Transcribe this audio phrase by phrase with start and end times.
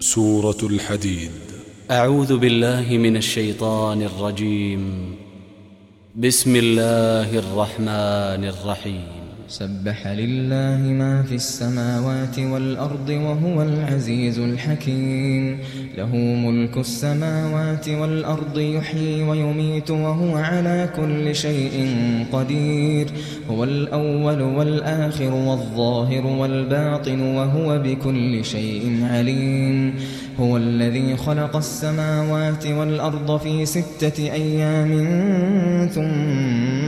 [0.00, 1.30] سورة الحديد.
[1.90, 5.14] أعوذ بالله من الشيطان الرجيم.
[6.16, 9.17] بسم الله الرحمن الرحيم.
[9.48, 15.58] سبح لله ما في السماوات والأرض وهو العزيز الحكيم.
[15.96, 21.96] له ملك السماوات والأرض يحيي ويميت وهو على كل شيء
[22.32, 23.06] قدير.
[23.50, 29.94] هو الأول والآخر والظاهر والباطن وهو بكل شيء عليم.
[30.40, 34.90] هو الذي خلق السماوات والأرض في ستة أيام
[35.94, 36.67] ثم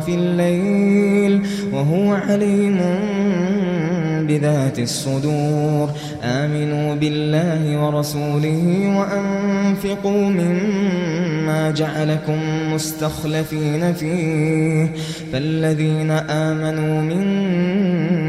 [0.00, 2.80] في الليل وهو عليم
[4.28, 5.90] بذات الصدور.
[6.22, 12.38] آمنوا بالله ورسوله وأنفقوا مما جعلكم
[12.74, 14.88] مستخلفين فيه.
[15.32, 18.19] فالذين آمنوا منكم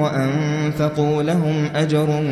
[0.00, 2.24] وأنفقوا لهم أجر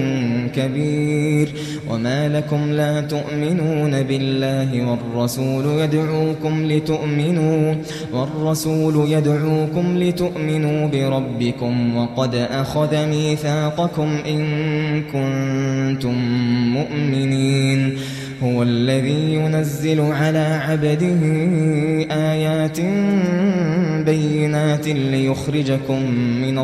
[0.55, 1.49] كبير
[1.91, 7.75] وما لكم لا تؤمنون بالله والرسول يدعوكم لتؤمنوا
[8.13, 14.43] والرسول يدعوكم لتؤمنوا بربكم وقد أخذ ميثاقكم إن
[15.03, 16.15] كنتم
[16.73, 17.97] مؤمنين
[18.43, 21.23] هو الذي ينزل على عبده
[22.11, 22.81] آيات
[24.07, 26.11] بينات ليخرجكم
[26.43, 26.59] من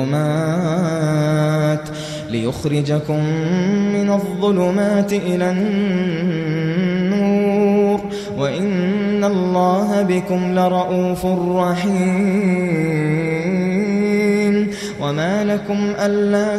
[0.00, 1.88] الظلمات
[2.30, 3.24] ليخرجكم
[3.92, 6.80] من الظلمات إلى النور.
[8.38, 12.00] وإن الله بكم لرؤوف رحيم.
[15.00, 16.58] وما لكم ألا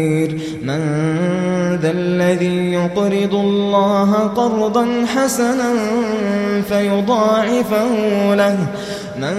[0.61, 0.81] من
[1.81, 5.73] ذا الذي يقرض الله قرضا حسنا
[6.69, 7.89] فيضاعفه
[8.35, 8.57] له.
[9.17, 9.35] من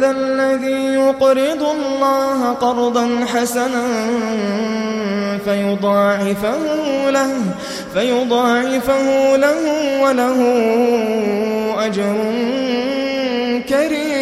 [0.00, 3.86] ذا الذي يقرض الله قرضا حسنا
[5.44, 6.58] فيضاعفه
[7.10, 7.30] له.
[7.94, 9.56] فيضاعفه له
[10.02, 10.40] وله
[11.86, 12.14] أجر
[13.68, 14.16] كريم.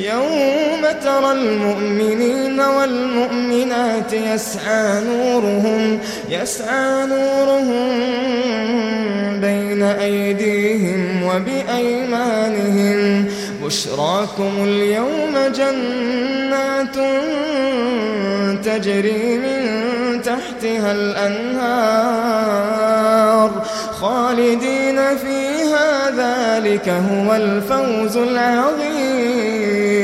[0.00, 2.35] يوم ترى المؤمنين
[2.66, 7.90] والمؤمنات يسعى نورهم يسعى نورهم
[9.40, 13.26] بين أيديهم وبأيمانهم.
[13.62, 16.96] بشراكم اليوم جنات
[18.64, 19.62] تجري من
[20.22, 22.26] تحتها الأنهار.
[23.90, 29.95] خالدين فيها ذلك هو الفوز العظيم.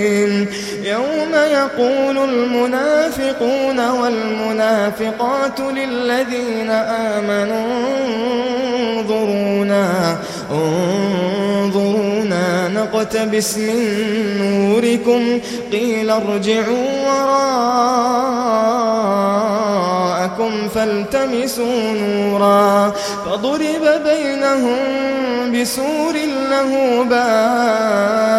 [1.32, 7.86] يوم يقول المنافقون والمنافقات للذين آمنوا
[8.98, 10.18] انظرونا
[10.50, 13.78] انظرونا نقتبس من
[14.38, 15.40] نوركم
[15.72, 17.52] قيل ارجعوا وراءكم
[20.74, 22.92] فالتمسوا نورا
[23.26, 24.78] فضرب بينهم
[25.52, 26.14] بسور
[26.50, 26.70] له
[27.10, 28.32] باب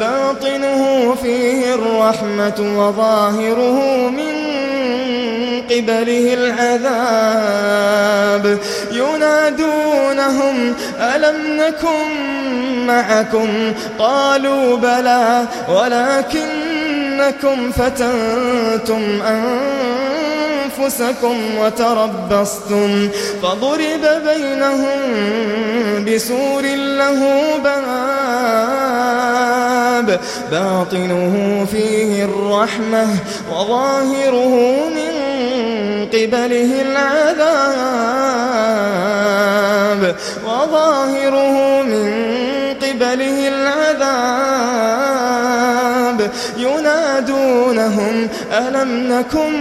[0.00, 3.78] باطنه فيه الرحمة وظاهره
[4.08, 4.34] من
[5.70, 7.78] قبله العذاب
[8.92, 10.56] ينادونهم
[11.00, 12.08] ألم نكن
[12.86, 13.48] معكم؟
[13.98, 20.27] قالوا بلى ولكنكم فتنتم أنفسكم.
[21.60, 23.08] وتربصتم
[23.42, 24.98] فضرب بينهم
[26.04, 27.20] بسور له
[27.64, 28.78] باب
[30.50, 33.06] باطنه فيه الرحمة
[33.52, 34.54] وظاهره
[34.88, 35.12] من
[36.06, 38.18] قبله العذاب
[40.46, 42.08] وظاهره من
[42.82, 45.07] قبله العذاب
[48.58, 49.52] ألم نكن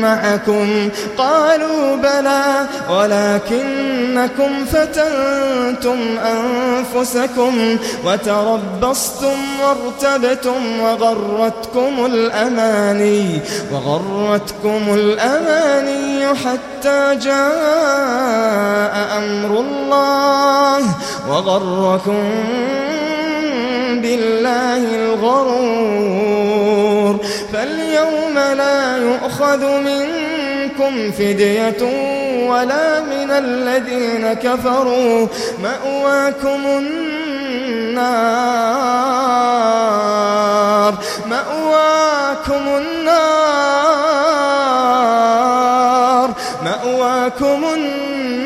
[0.00, 13.40] معكم؟ قالوا بلى ولكنكم فتنتم أنفسكم وتربصتم وارتبتم وغرتكم الأماني
[13.72, 20.82] وغرتكم الأماني حتى جاء أمر الله
[21.30, 22.24] وغركم
[24.02, 26.29] بالله الغرور.
[27.60, 31.82] فاليوم لا يؤخذ منكم فدية
[32.48, 35.26] ولا من الذين كفروا.
[35.62, 36.94] مأواكم النار.
[41.30, 43.10] مأواكم النار.
[46.64, 47.99] مأواكم النار.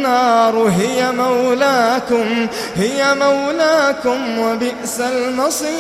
[0.07, 2.47] هي مولاكم
[2.77, 5.75] هي مولاكم وبئس المصير.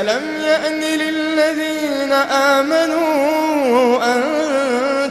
[0.00, 4.22] ألم يأن للذين آمنوا أن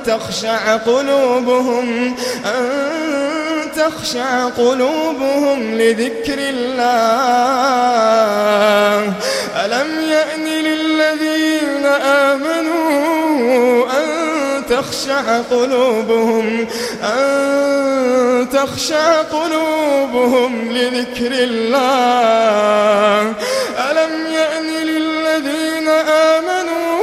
[0.06, 2.69] تخشع قلوبهم أن
[3.75, 6.86] تخشع قلوبهم لذكر الله.
[9.66, 14.14] ألم يأن للذين آمنوا أن
[14.75, 16.68] تخشع قلوبهم
[17.04, 23.22] أن تخشع قلوبهم لذكر الله.
[23.92, 26.95] ألم يأن للذين آمنوا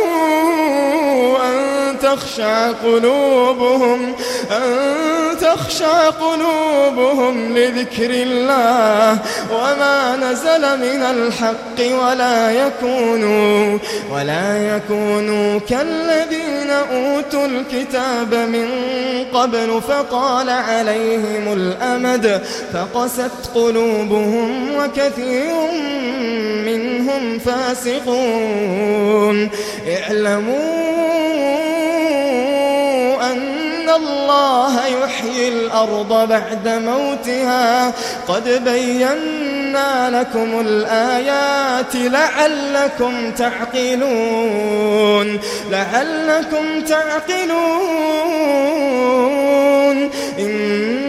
[1.45, 4.15] أن تخشع قلوبهم
[4.51, 5.12] أن
[5.55, 9.19] تخشع قلوبهم لذكر الله
[9.53, 13.79] وما نزل من الحق ولا يكونوا
[14.13, 18.69] ولا يكونوا كالذين أوتوا الكتاب من
[19.35, 25.55] قبل فطال عليهم الأمد فقست قلوبهم وكثير
[26.67, 28.71] منهم فاسقون
[29.89, 31.22] اعلموا
[33.97, 37.93] الله يحيي الأرض بعد موتها.
[38.29, 44.61] قد بينا لكم الآيات لعلكم تعقلون.
[45.71, 47.63] لعلكم تعقلون.
[50.39, 51.02] إن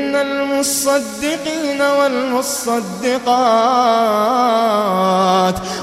[0.63, 3.24] المصدقين والمصدقات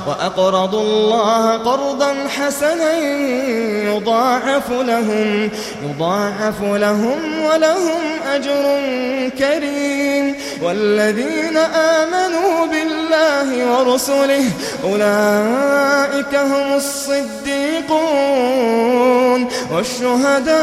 [0.08, 2.98] وأقرضوا الله قرضا حسنا
[3.92, 5.50] يضاعف لهم
[5.82, 8.00] يضاعف لهم ولهم
[8.34, 8.80] أجر
[9.38, 10.36] كريم.
[10.62, 14.44] والذين آمنوا بالله ورسله
[14.84, 18.00] أولئك هم الصديقون
[19.72, 20.60] والشهداء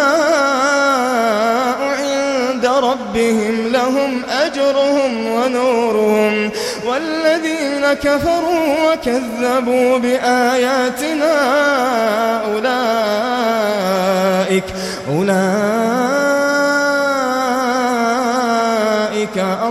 [1.81, 6.51] عند ربهم لهم أجرهم ونورهم
[6.85, 11.33] والذين كفروا وكذبوا بآياتنا
[12.53, 13.77] أولئك
[15.09, 15.87] أولئك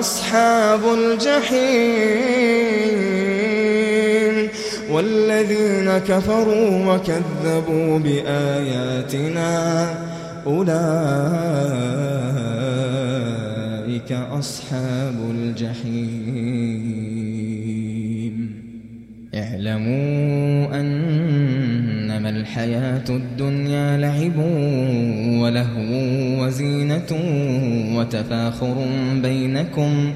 [0.00, 2.46] أصحاب الجحيم
[4.90, 10.15] والذين كفروا وكذبوا بآياتنا أولئك
[14.38, 15.96] أصحاب الجحيم.
[19.34, 24.36] اعلموا أنما الحياة الدنيا لعب
[25.42, 25.90] ولهو
[26.44, 27.10] وزينة
[27.98, 28.86] وتفاخر
[29.22, 30.14] بينكم وتفاخر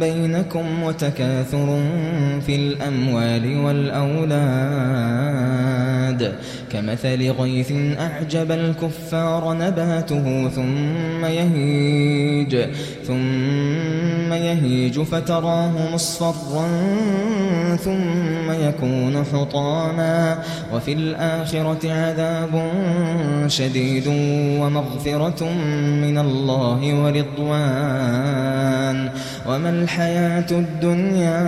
[0.00, 1.82] بينكم وتكاثر
[2.46, 4.38] في الأموال والأولاد.
[6.72, 12.66] كمثل غيث أعجب الكفار نباته ثم يهيج
[13.06, 16.66] ثم يهيج فتراه مصفرا
[17.76, 20.38] ثم يكون حطاما.
[20.74, 22.70] وفي الآخرة عذاب
[23.46, 24.06] شديد
[24.60, 25.44] ومغفرة
[26.02, 28.37] من الله ورضوان.
[28.38, 29.10] الرحمن
[29.48, 31.40] وما الحياة الدنيا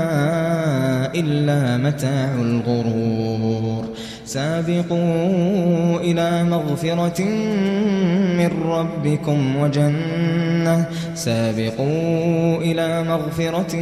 [1.14, 3.84] إلا متاع الغرور.
[4.24, 7.20] سابقوا إلى مغفرة
[8.40, 10.84] من ربكم وجنة.
[11.14, 13.76] سابقوا إلى مغفرة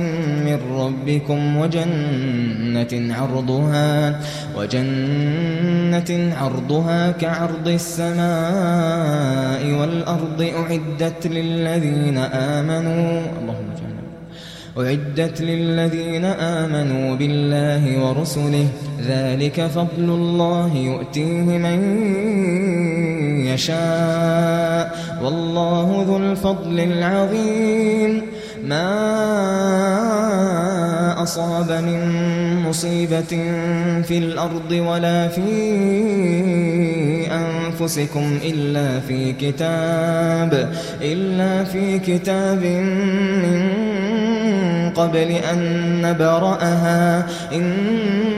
[0.47, 4.21] من ربكم وجنة عرضها
[4.57, 13.21] وجنة عرضها كعرض السماء والأرض أعدت للذين آمنوا.
[13.41, 14.08] اللهم جعلنا
[14.81, 18.69] أعدت للذين آمنوا بالله ورسله
[19.07, 21.79] ذلك فضل الله يؤتيه من
[23.47, 28.23] يشاء والله ذو الفضل العظيم.
[28.69, 28.89] ما
[31.23, 32.01] أصاب من
[32.63, 33.33] مصيبة
[34.03, 35.43] في الأرض ولا في
[37.39, 42.65] أنفسكم إلا في كتاب إلا في كتاب
[43.45, 43.61] من
[44.97, 45.59] قبل أن
[46.03, 47.27] نبرأها.
[47.53, 48.38] إن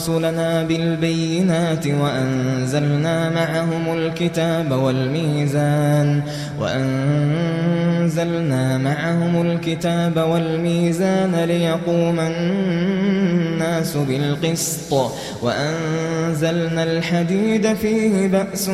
[0.00, 6.22] رسلنا بالبينات وأنزلنا معهم الكتاب والميزان
[6.60, 8.08] وأنزلنا
[8.78, 18.70] معهم الكتاب والميزان ليقوم الناس بالقسط وأنزلنا الحديد فيه بأس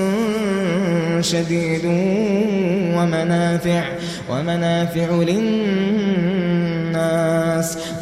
[1.20, 1.84] شديد
[2.96, 3.84] ومنافع
[4.30, 6.66] ومنافع للناس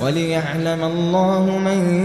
[0.02, 2.04] وليعلم الله من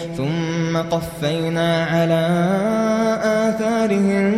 [0.17, 2.27] ثم قفينا على
[3.23, 4.31] آثارهم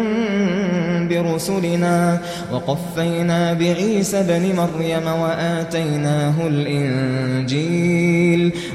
[1.08, 2.20] برسلنا
[2.52, 8.04] وقفينا بعيسى بن مريم وآتيناه الإنجيل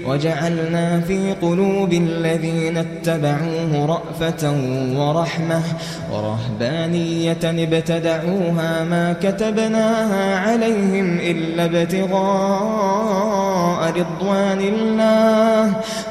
[0.06, 4.52] وجعلنا في قلوب الذين اتبعوه رأفة
[4.96, 5.62] ورحمة
[6.12, 12.98] ورهبانية ابتدعوها ما كتبناها عليهم إلا ابتغاء
[13.90, 15.72] رضوان الله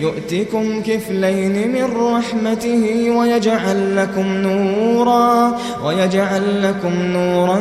[0.00, 7.60] يؤتكم كفلين من رحمته ويجعل لكم نورا ويجعل لكم نورا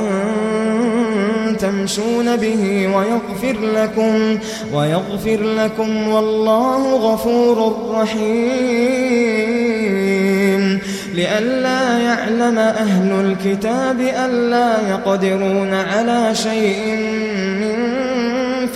[1.59, 4.39] تمشون به ويغفر لكم
[4.73, 9.47] ويغفر لكم والله غفور رحيم.
[11.13, 16.97] لئلا يعلم أهل الكتاب ألا يقدرون على شيء